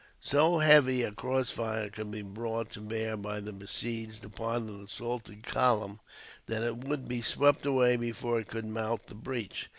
[0.19, 5.43] So heavy a crossfire could be brought to bear by the besieged upon an assaulting
[5.43, 5.99] column,
[6.47, 9.69] that it would be swept away before it could mount the breach.